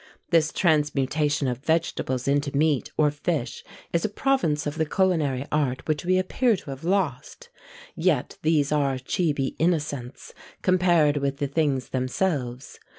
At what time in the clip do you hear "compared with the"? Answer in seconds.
10.63-11.45